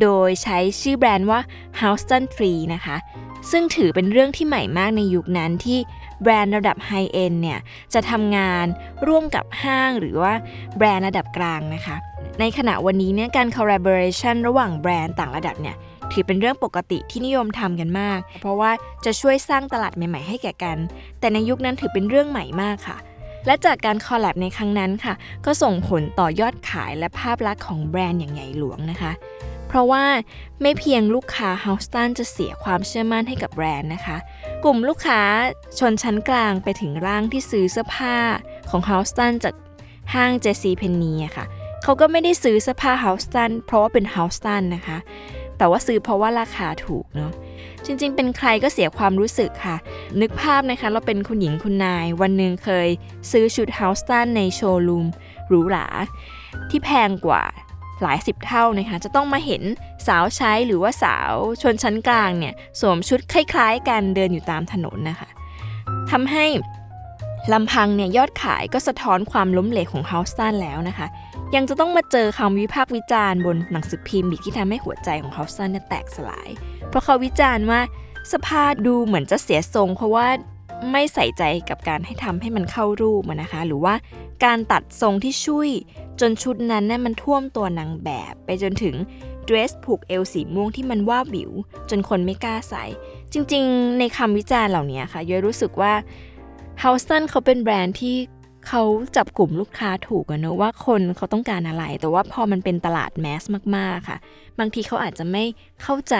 [0.00, 1.40] โดยใช้ชื่อแบรนด์ว่า
[1.80, 2.96] Houston Tree นะคะ
[3.50, 5.78] ซึ่งถือเป็นเรื่องที่ใหม่มากในยุคนั้นที่
[6.22, 7.58] แบรนด์ระดับไฮเอ็นเนี่ย
[7.94, 8.66] จะทำงาน
[9.06, 10.32] ร่วมกับห้างหรือว่า
[10.76, 11.96] แบรนด์ระดับกลางนะคะ
[12.40, 15.76] ในขณะวันนี้เนี่ยการ collaboration ระหว่างแบรนด์ต่างระดับเนี่ย
[16.12, 18.70] ถือเป็นเรื่องปกติที่นิยมทำกันมาก เพราะว่า
[19.04, 20.78] จะช่วยสร้างตลาดใหม่ ๆ ให้แก่กัน
[21.20, 22.98] แต่ในยุคนั้นถือเป็นเรื่องใหม่มากค่ะ
[23.46, 25.14] และจากการคอลแลบในครั้งนั้นค่ะ
[25.46, 29.12] ก็ส่งผลต่อยอดขายและภาพลักษณ์ของแบรนด์อย่างใหญ่หลวงนะคะ
[29.72, 30.04] เพราะว่า
[30.62, 34.16] ไม่เพียงลูกค้า h o u s t o n จะเสียความเชื่อมั่นให้กับแบรนด์นะคะ
[34.64, 35.20] กลุ่มลูกค้า
[35.78, 38.16] ชนชั้นกลางไปถึงร่างที่ซื้อเสื้อผ้า
[38.70, 39.54] ของ h o u s t o n จาก
[40.14, 41.46] ห้าง JC Penney อะค่ะ
[41.82, 44.62] เขาก็ไม่ได้ซื้อเสื้อผ้า h o u s t o n เพราะว่าเป็น h o u s t o n
[44.74, 44.98] นะคะ
[45.58, 47.32] แต่ว่าซื้อเพราะว่าราคาถูกเนาะ
[47.84, 49.76] จริงๆ เป็นใครก็เสียความรู้สึกค่ะ
[50.20, 52.88] นึกภาพนะคะ เราเป็นคุณหญิงคุณนาย วันหนึ่งเคย
[53.30, 55.06] ซื้อชุด h o u s t o n ในโชว์รูม
[55.48, 55.86] หรูหรา
[56.70, 57.42] ที่แพงกว่า
[58.02, 59.62] หลายสิบเท่านะคะจะต้องมาเห็น
[60.06, 65.28] สาวใช้หรือว่าสาวชนชั้นกลางเนี่ยสวมชุดคล้ายๆกันเดินอยู่ตามถนนนะคะ
[66.10, 66.46] ทำให้
[67.52, 71.06] ลำพังเนี่ยยอดขายก็สะท้อนความล้มเหลวของเฮาส์ตันแล้วนะคะ
[71.54, 76.48] ยังจะต้องมาเจอคำวิพากษ์วิจารณ์บนหนังสือพิมพ์อีกที่ทำให้หัวใจของเฮาส์ตันเนี่ยแตกสลาย
[76.88, 77.80] เพราะเขาวิจารณ์ว่า
[78.32, 80.26] สภาพดูเหมือนจะเสียทรง เพราะว่า
[80.92, 83.94] ไม่ใส่ใจกับการให้ทำให้มันเข้ารูปนะคะ หรือว่า
[84.44, 85.68] การตัดทรงที่ช่วย
[86.20, 88.96] จนชุดนั้นนี่มันท่วมตัวนางแบบ ไปจนถึง
[89.44, 91.50] เดรสผูกเอวสีม่วงที่มันว่าบิว
[91.90, 92.84] จนคนไม่กล้าใส่
[93.32, 95.92] จริงๆ ในคำวิจารณ์เหล่านี้ค่ะย้อยรู้สึกว่า
[96.80, 98.16] เฮาสตันเขาเป็นแบรนด์ที่
[98.68, 98.82] เขา
[99.16, 103.42] จับกลุ่มลูกค้าถูกอะเนอะว่าคนเขาต้องการอะไร แต่ว่าพอมันเป็นตลาดแมส
[103.76, 104.18] มาก ๆ ค่ะ
[104.58, 105.44] บางทีเขาอาจจะไม่
[105.82, 106.16] เข้าใจ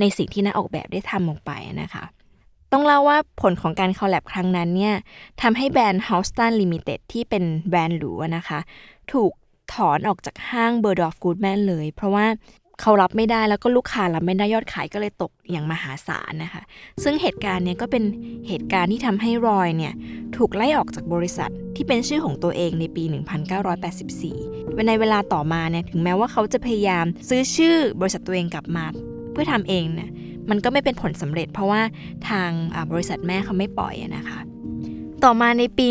[0.00, 1.50] ในสิ่งที่นักออกแบบได้ทำลงไป
[1.82, 2.04] นะคะ
[2.72, 4.94] ต้องเล่าว่าผลของการคอลแลบครั้งนั้นเนี่ย
[5.42, 8.58] ทำให้แบรนด์ Houston Limited ที่เป็นแบรนด์หรูนะคะ
[9.12, 9.32] ถูก
[9.74, 12.26] ถอนออกจากห้าง Bird of Goodman เลย เพราะว่า
[12.80, 16.62] เขารับไม่ได้แล้วก็ลูกค้ารับไม่ได้ยอดขายก็เลยตกอย่างมหาศาลนะคะ
[17.02, 18.04] ซึ่งเหตุการณ์เนี้ยก็เป็น
[18.48, 19.92] เหตุการณ์ที่ทำให้รอยเนี่ย
[20.36, 23.04] ถูกไล่ออกจากบริษัทที่เป็นชื่อของตัวเองในปี
[23.76, 28.84] 1984 ในเวลาต่อมาเนี่ยถึงแม้ว่าเขาจะพยายามซื้อชื่อบริษัทตัวเองกลับมา
[29.32, 30.10] เพื่อทำเองเนี่ย
[30.50, 31.82] มันก็ไม่เป็นผลสำเร็จ เพราะว่า
[32.28, 32.50] ทาง
[32.92, 34.38] บริษัทแม่เขาไม่ปล่อยนะคะ
[35.24, 35.88] ต่อมาในปี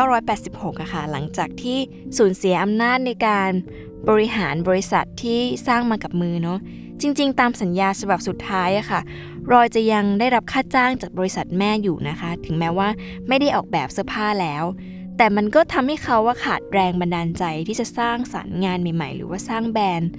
[0.00, 1.78] 1986อะค่ะ หลังจากที่
[2.18, 3.50] สูญเสียอำนาจในการ
[4.08, 6.58] บริหารบริษัทที่สร้างมากับมือเนาะ
[7.00, 9.00] จริง ๆ ตามสัญญาฉบับสุดท้ายอะค่ะ
[9.52, 12.88] รอยจะยังได้รับค่าจ้างจากบริษัทแม่อยู่นะคะ ถึงแม้ว่า
[13.28, 14.64] ไม่ได้ออกแบบเสื้อผ้าแล้ว
[15.16, 20.10] แต่มันก็ทำให้เขาว่าขาดแรงบันดาลใจที่จะสร้างสรรค์งานใหม่ ๆ หรือว่าสร้างแบรนด์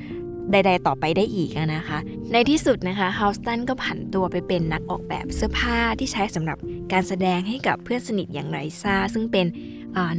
[0.51, 1.99] ใด ๆ ต่อไปได้อีกนะคะ
[2.31, 6.57] ในที่สุดนะคะฮาสตันก็ผันตัวไปเป็นนักออกแบบเสื้อผ้าที่ใช้สำหรับ
[6.91, 9.45] การแสดงให้กับเพื่อนสนิทอย่างไรซ่าซึ่งเป็น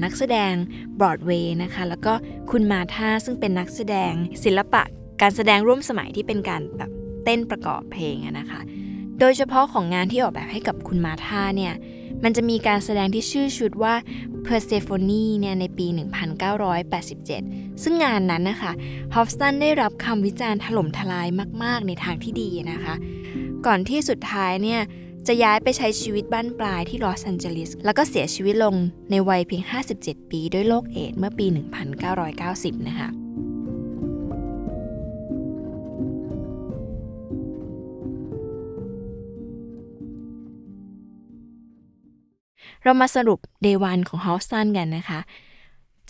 [0.05, 0.53] นักแสดง
[0.99, 2.13] บรอดเวย์นะคะแล้วก็
[2.51, 4.13] คุณมาธาซึ่งเป็นนักแสดง
[4.45, 4.83] ศิลปะ
[5.23, 6.91] การแสดงร่วมสมัยที่เป็นการแบบ
[7.25, 8.61] เต้นประกอบเพลงนะคะ
[9.21, 11.75] โดยเฉพาะของงานที่ออกแบบให้กับคุณมาธาเนี่ย
[12.25, 13.95] มันจะมีการแสดงที่ชื่อชุดว่า
[14.47, 15.05] Persephone
[15.41, 15.87] เนี่ยในปี
[17.05, 18.73] 1987 ซึ่งงานนั้นนะคะ
[19.15, 21.29] ฮอฟสันได้รับคำวิจารณ์ถล่มทลาย
[21.63, 22.95] มาก ๆ ในทางที่ดีนะคะ
[23.67, 24.81] ก่อนที่สุดท้ายเนี่ย
[25.27, 28.75] จะย้ายไปใช้ชีวิตบั้นปลายที่ลอสแอนเจลิส แล้วก็เสียชีวิตลง
[29.11, 29.63] ในวัยเพียง
[29.97, 31.47] 57 ปีด้วยโรคเอดส์เมื่อปี
[32.17, 33.09] 1990 นะคะ
[42.85, 45.21] เรามาสรุป Day 1ของ Halston กันนะคะ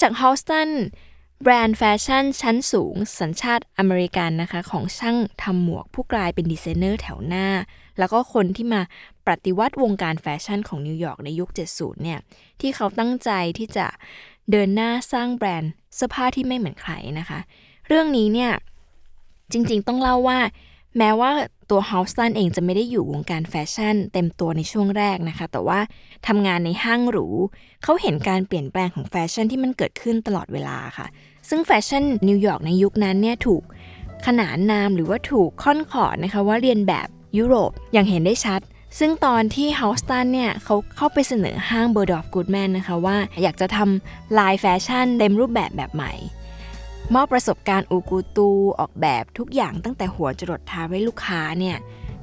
[0.01, 0.69] จาก h o u s t o n
[1.43, 7.47] แบรนด์แฟชั่นชั้นสูง สัญชาติอเมริกันนะคะ ของช่างทำหมวกผู้กลายเป็นดีไซเนอร์แถวหน้า
[7.99, 8.81] แล้วก็คนที่มา
[9.27, 12.19] ปฏิวัติวงการแฟชั่นของนิวยอร์กในยุค 70 เนี่ย
[12.61, 13.87] ที่เขาตั้งใจที่จะ
[14.51, 17.39] เดินหน้าสร้างแบรนด์เสื้อผ้าที่ไม่เหมือนใครนะคะ
[17.89, 18.53] เรื่องนี้เนี่ย
[19.53, 20.39] จริงๆต้องเล่าว่า
[20.99, 21.31] แม้ว่า
[21.71, 25.81] ตัว Halston เองจะไม่ได้อยู่วงการแฟชั่น เต็มตัวในช่วงแรกนะคะ แต่ว่า
[26.27, 27.27] ทำงานในห้างหรู
[27.83, 31.07] เขาเห็นการเปลี่ยนแปลงของแฟชั่นที่มันเกิดขึ้นตลอดเวลาค่ะ
[31.49, 33.63] ซึ่งแฟชั่นนิวยอร์กในยุคนั้นเนี่ยถูก
[34.27, 37.09] ขนานนามหรือว่าถูกค่อนขอดนะคะว่าเลียนแบบ
[37.39, 38.61] ยุโรปอย่างเห็นได้ชัด
[38.99, 46.13] ซึ่งตอนที่ Halston เนี่ยเขาเข้าไปเสนอห้าง Bergdorf Goodman นะคะว่าอยากจะทำลายแฟชั่นเต็มรูปแบบแบบใหม่
[47.15, 48.49] มอบประสบการณ์อูกูตู
[48.81, 51.77] ออกแบบทุกอย่างตั้งแต่หัวจรดเท้าให้ลูกค้าเนี่ย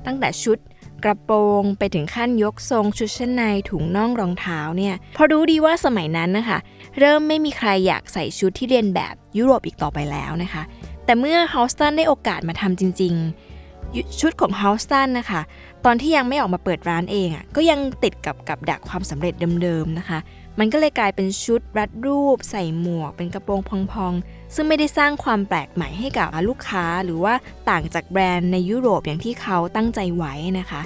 [0.06, 0.58] ตั้งแต่ชุด
[1.04, 6.60] กระโปรงไปถึงขั้นยกทรงชุดชั้นในถุงน่องรองเท้าเนี่ยพอรู้ดีว่าสมัยนั้นนะคะ
[7.00, 10.64] เริ่มไม่มีใครอยากใส่ชุดที่เรียนแบบยุโรปอีกต่อไปแล้วนะคะ
[11.06, 15.42] แต่เมื่อฮาวสตันได้โอกาสมาทำจริง ๆ ชุดของฮาวสตันนะคะ
[15.86, 20.20] ตอนที่ยังไม่ออกมาเปิดร้านเองอะ่ะก็ยังติดกับกับดักความสำเร็จเดิมๆนะคะ
[20.60, 23.60] มันก็เลยกลายเป็นชุดรัดรูป ใส่หมวก เป็นกระโปรง
[23.92, 27.34] พองๆ ซึ่งไม่ได้สร้างความแปลกใหม่ให้กับลูกค้า หรือว่า
[27.70, 30.82] ต่างจากแบรนด์ในยุโรปอย่างที่เขาตั้งใจไว้นะคะ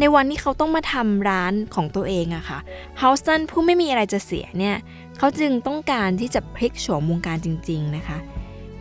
[0.00, 2.58] ในวันที่เขาต้องมาทำร้านของตัวเองอะคะ่ะ
[2.98, 4.76] เฮาสตันผู้ไม่มีอะไรจะเสียเนี่ย
[5.18, 8.18] เขาจึงต้องการที่จะพลิกโฉมวงการจริง ๆนะคะ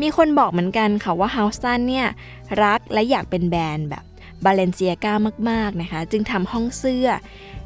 [0.01, 2.07] มีคนบอกเหมือนกันค่ะว่าเฮาสตันเนี่ย
[2.63, 4.03] รักและอยากเป็นแบรนด์แบบ
[4.45, 5.13] บาเลนเซียก้า
[5.49, 7.07] มากๆนะคะ จึงทำห้องเสื้อ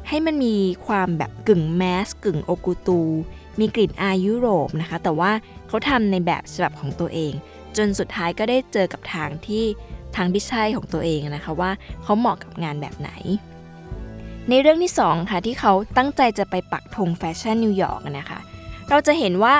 [0.08, 0.56] ให้มันมี
[0.86, 3.00] ความแบบกึ่งแมสกึ่งโอกูตู
[3.58, 5.30] มีกลิ่นอายยุโรปนะคะ แต่ว่า
[5.68, 7.32] เขาทำในแบบฉบับของตัวเอง
[7.76, 9.64] จนสุดท้ายก็ได้เจอกับทางที่
[10.16, 11.70] ทางที่ใช่ของตัวเองนะคะว่า
[12.02, 13.10] เขาเหมาะกับงานแบบไหน
[14.48, 18.38] ในเรื่องที่2ค่ะที่เขาตั้งใจจะไปปักธงแฟชั่นนิวยอร์กนะคะ
[18.88, 19.54] เราจะเห็นว่า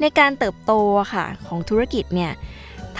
[0.00, 0.72] ในการเติบโต
[1.12, 2.32] ค่ะของธุรกิจเนี่ย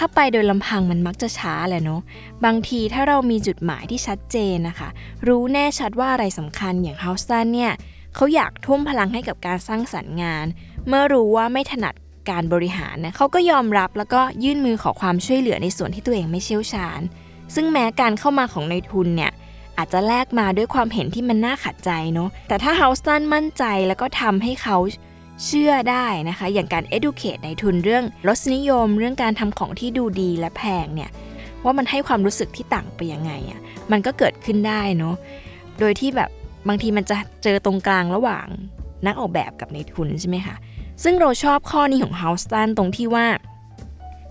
[0.03, 2.01] ถ้าไปโดยลำพังมันมักจะช้าแหละเนาะ
[2.45, 4.89] บางทีถ้าเรามีจุดหมายที่ชัดเจนนะคะ
[5.27, 7.71] รู้แน่ชัดว่าอะไรสำคัญอย่าง Halston เนี่ย
[8.15, 10.45] เขาอยากทุ่มพลังให้กับการสร้างสรรค์งาน
[10.87, 11.95] เมื่อรู้ว่าไม่ถนัด
[12.29, 17.01] การบริหารนะเขาก็ยอมรับแล้วก็ยื่นมือขอความช่วยเหลือในส่วนที่ตัวเองไม่เชี่ยวชาญ
[17.55, 19.31] ซึ่งแม้การเข้ามาของในทุนเนี่ย
[19.77, 24.77] อาจจะแลกมาด้วยความเห็นที่มันน่าขัดใจเนาะ แต่ถ้าเฮาส์ตันมั่นใจแล้วก็ทำให้เขา
[25.45, 31.09] เชื่อได้นะคะ อย่างการ educate ในทุนเรื่องรสนิยม เรื่องการทำของที่ดูดีและแพงเนี่ย
[31.63, 33.59] ว่ามันให้ความรู้สึกที่ต่างไปยังไงอะ่ะ
[33.91, 35.15] มันก็เกิดขึ้นได้เนาะ
[35.79, 36.29] โดยที่แบบ
[36.67, 38.47] บางทีมันจะเจอตรงกลางระหว่าง
[39.07, 40.55] นักออกแบบกับในทุนใช่ไหมคะ
[41.03, 43.27] ซึ่งเราชอบข้อนี้ของเฮาส์ตันตรงที่ว่า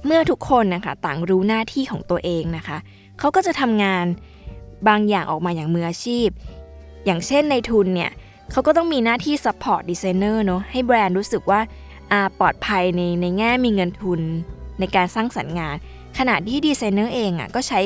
[0.07, 2.79] เมื่อทุกคนนะคะต่างรู้หน้าที่ของตัวเองนะคะ
[3.19, 4.07] เขาก็จะทำงาน
[4.89, 6.29] บางอย่างออกมาอย่างมืออาชีพ
[7.05, 8.11] อย่างเช่นในทุนเนี่ย
[8.53, 11.61] เขาก็ต้องมีหน้าที่ support designer เนาะให้แบรนด์รู้สึกว่า
[12.13, 14.21] อาปลอดภัยในในแง่มีเงินทุน
[14.81, 15.77] ในการสร้างสรรค์งาน
[16.19, 17.81] ขณะที่ดีไซเนอร์เองอะ่ะก็ใช้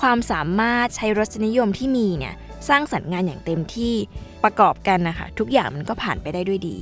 [0.00, 2.34] ความสามารถใช้รสนิยมที่มีเนี่ย
[2.68, 3.94] สร้างสรรค์งานอย่างเต็มที่
[4.42, 6.78] ประกอบกันนะคะทุกอย่างมันก็ผ่านไปได้ด้วยดี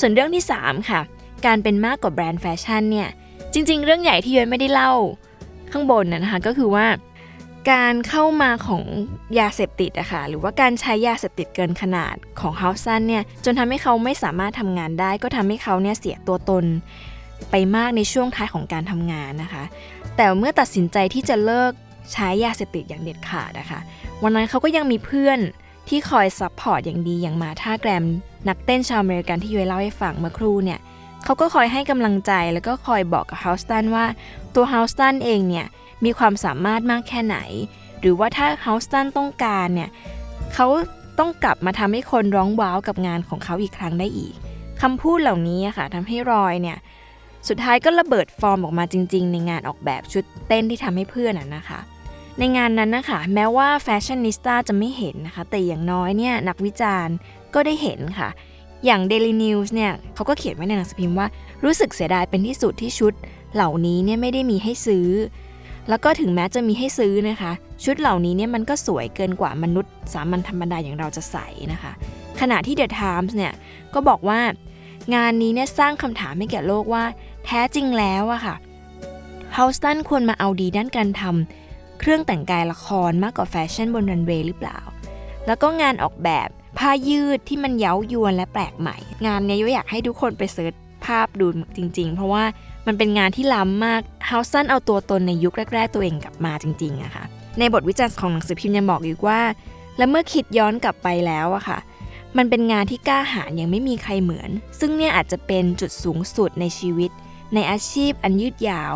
[0.00, 1.00] ส่วนเรื่องที่ 3 ค่ะ
[1.46, 3.08] การเป็นมากกว่าแบรนด์แฟชั่นเนี่ย
[3.52, 4.92] จริง ๆ เรื่องใหญ่ที่ย้อยไม่ได้เล่า
[5.72, 6.86] ข้างบนนะคะก็คือว่า
[7.70, 8.82] การเข้ามาของ
[9.38, 16.64] ยาเสพติดอะค่ะหรือว่าการใช้ยาเสพติดเกินขนาดของเฮาสันเนี่ยจนทำให้เขาไม่สามารถทำงานได้ ก็ทำให้เขาเนี่ยเสียตัวตน
[17.50, 19.64] ไปมากในช่วงท้ายของการทำงานนะคะ
[20.16, 21.72] แต่เมื่อตัดสินใจที่จะเลิก
[22.12, 23.80] ใช้ยาเสพติดอย่างเด็ดขาดนะคะ
[24.22, 25.38] วันนั้นเขาก็ยังมีเพื่อน
[25.88, 28.04] ที่คอย support อย่างดีอย่าง Martha Graham
[28.48, 30.80] นักเต้นชาวอเมริกันที่ยุ้ยเล่าให้ฟังเมื่อครู่เนี่ย
[31.24, 34.04] เขาก็คอยให้กำลังใจแล้วก็คอยบอกกับ Halston ว่า
[34.54, 35.66] ตัว Halston เองเนี่ย
[36.04, 37.38] มีความสามารถมากแค่ไหน
[38.00, 39.90] หรือว่าถ้า Halston ต้องการเนี่ย
[40.54, 40.66] เขา
[41.18, 44.34] ต้องกลับมาทำให้คนร้องว้าวกับงานของเขาอีกครั้งได้อีก
[44.82, 46.78] คำพูดเหล่านี้ค่ะทำให้รอยเนี่ย
[47.48, 51.80] สุดท้ายก็ระเบิดฟอร์มออกมาจริง ๆ ในงานออกแบบชุดเต้นที่ทำให้เพื่อนนะคะ
[52.38, 57.14] ในงานนั้นนะคะแม้ว่าแฟชั่นนิสต้าจะไม่เห็นนะคะ แต่อย่างน้อยเนี่ยนักวิจารณ์
[57.54, 58.28] ก็ได้เห็นค่ะ
[58.84, 61.28] อย่าง Daily News เนี่ยเขาก็เขียนไว้ในหนังสือพิมพ์ว่า
[61.64, 63.12] รู้สึกเสียดายเป็นที่สุดที่ชุด
[63.54, 65.08] เหล่านี้เนี่ยไม่ได้มีให้ซื้อ
[65.88, 67.52] แล้วก็ถึงแม้จะมีให้ซื้อนะคะ
[67.84, 71.92] ชุดเหล่านี้เนี่ยมันก็สวยเกินกว่ามนุษย์ สามัญธรรมดาอย่างเราจะใส่นะคะ
[72.40, 73.52] ขณะที่ The Times เนี่ย
[73.94, 74.40] ก็บอกว่า
[75.14, 77.04] งานนี้เนี่ยสร้างคำถามให้แก่โลกว่า
[77.44, 78.56] แท้จริงแล้วอะค่ะ
[79.54, 84.78] Halston ควรมาเอาดีด้านการทำเครื่องแต่งกายละครมากกว่าแฟชั่นบนรันเวย์หรือเปล่า
[85.46, 92.44] แล้วก็งานออกแบบผ้ายืดที่มันเย้ายวนและแปลกใหม่ งานนี้ยุ้ยอยากให้ทุกคนไป search ภาพดูจริง ๆ เพราะว่า
[92.86, 97.24] มันเป็นงานที่ล้ำมาก Halston เอาตัวตนในยุคแรก ๆ ตัวเองกลับมาจริงๆอะค่ะ
[97.58, 99.40] ในบทวิจารณ์ของหนังสือพิมพ์ยังบอกอีกว่า
[99.96, 101.78] และเมื่อคิดย้อนกลับไปแล้วอะค่ะ
[102.36, 107.10] มันเป็นงานที่กล้าหาญยังไม่มีใครเหมือน ซึ่งเนี่ยอาจจะเป็นจุดสูงสุดในชีวิต
[107.54, 108.94] ในอาชีพอันยืดยาว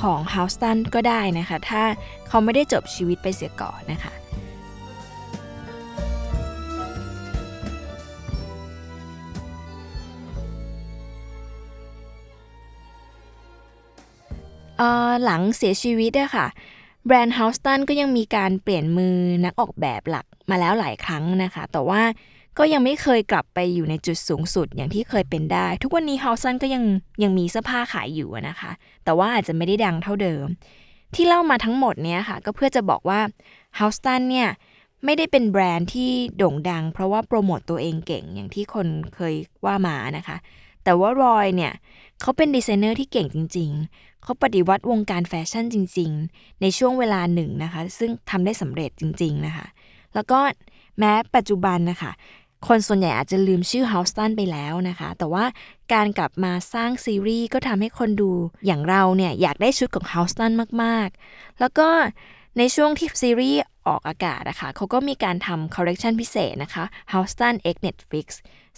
[0.00, 1.82] ของเฮาสตันก็ได้นะคะ ถ้า
[2.28, 4.12] เขาไม่ได้จบชีวิตไปเสียก่อนนะคะ
[15.24, 16.46] หลังเสียชีวิตอะค่ะ
[17.06, 22.02] แบรนด์เฮาสตันก็ยังมีการเปลี่ยนมือนักออกแบบหลักมาแล้วหลายครั้งนะคะ แต่ว่า
[22.58, 26.84] ก็ยังไม่เคยกลับไปอยู่ในจุดสูงสุดอย่างที่เคยเป็นได้ ทุกวันนี้ Halston ก็ยัง
[27.22, 28.70] ยังมีเสื้อผ้าขายอยู่นะคะ
[29.04, 30.44] แต่ว่าอาจจะไม่ได้ดังเท่าเดิม
[31.14, 33.20] ที่เล่ามาทั้งหมดเนี้ยค่ะ ก็เพื่อจะบอกว่า
[33.76, 34.48] Halston เนี่ย
[35.04, 40.36] ไม่ได้เป็นแบรนด์ที่โด่งดัง เพราะว่าโปรโมตตัวเองเก่งอย่างที่คนเคยว่ามานะคะ
[40.84, 41.72] แต่ว่ารอยเนี่ย
[42.22, 49.66] เขาเป็นดีไซเนอร์ที่เก่งจริง ๆ เขาปฏิวัติวงการแฟชั่นจริง ๆ ในช่วงเวลาหนึ่งนะคะ ซึ่งทำได้สำเร็จจริง ๆ นะคะ
[50.14, 50.38] แล้วก็
[50.98, 52.12] แม้ปัจจุบันนะคะ
[52.68, 55.44] คนส่วนใหญ่อาจจะลืมชื่อ h o u s t o n ไปแล้วนะคะ แต่ว่า
[55.92, 58.30] การกลับมาสร้างซีรีส์ก็ทำให้คนดู
[58.66, 60.50] อย่างเราเนี่ยอยากได้ชุดของ Halston
[60.82, 61.88] มาก ๆ แล้วก็
[62.58, 68.26] ในช่วงที่ซีรีส์ออกอากาศนะคะเขาก็มีการทำคอลเลกชันพิเศษนะคะ h o u s t o n X Netflix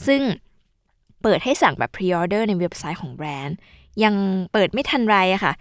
[0.07, 0.23] ซึ่ง
[1.25, 3.57] เปิดให้สั่งแบบ pre-order ในเว็บไซต์ของแบรนด์
[4.03, 4.15] ยัง
[4.53, 5.53] เปิดไม่ทันไรอะค่ะ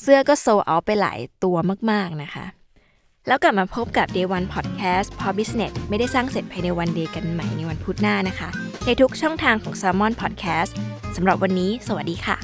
[0.00, 1.56] เสื้อก็โซเอาไปหลายตัว
[1.90, 2.44] มากๆนะคะ
[3.26, 8.48] แล้วกลับมาพบกับ Day One Podcast พอ Business ไม่ได้สร้างเสร็จภายในวันเดย์กันใหม่ในวันพุธหน้านะคะ
[8.86, 10.72] ในทุกช่องทางของ Salmon Podcast
[11.16, 12.36] สำหรับวันนี้ สวัสดีค่ะ